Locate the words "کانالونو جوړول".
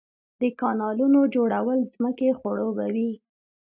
0.59-1.79